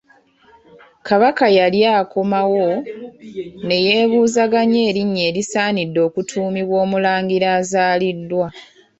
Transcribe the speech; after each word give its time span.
Kabaka 1.07 1.45
yali 1.57 1.79
akomawo, 1.99 2.67
ne 3.67 3.77
yeebuuzaganya 3.85 4.79
erinnya 4.89 5.23
erisaanidde 5.29 5.99
okutuumibwa 6.07 6.75
Omulangira 6.85 7.47
azaaliddwa. 7.59 8.47